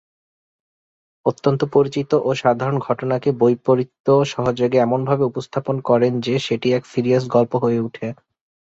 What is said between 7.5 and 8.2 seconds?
হয়ে ওঠে।